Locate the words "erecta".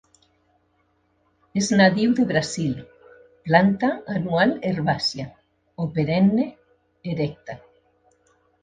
7.17-7.63